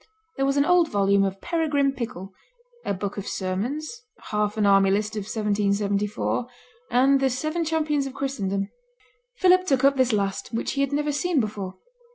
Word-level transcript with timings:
There 0.35 0.47
was 0.47 0.57
an 0.57 0.65
old 0.65 0.89
volume 0.89 1.23
of 1.23 1.39
Peregrine 1.41 1.91
Pickle; 1.93 2.33
a 2.83 2.91
book 2.91 3.17
of 3.17 3.27
sermons; 3.27 4.01
half 4.31 4.57
an 4.57 4.65
army 4.65 4.89
list 4.89 5.15
of 5.15 5.25
1774, 5.25 6.47
and 6.89 7.19
the 7.19 7.29
Seven 7.29 7.63
Champions 7.63 8.07
of 8.07 8.15
Christendom. 8.15 8.71
Philip 9.35 9.65
took 9.67 9.83
up 9.83 9.97
this 9.97 10.11
last, 10.11 10.47
which 10.55 10.71
he 10.71 10.81
had 10.81 10.91
never 10.91 11.11
seen 11.11 11.39
before. 11.39 11.75